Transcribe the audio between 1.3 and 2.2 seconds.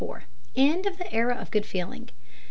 of Good Feeling.